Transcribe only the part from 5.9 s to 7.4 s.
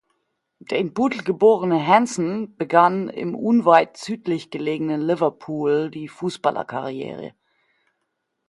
die Fußballerkarriere.